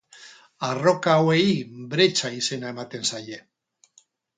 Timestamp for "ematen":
2.77-3.11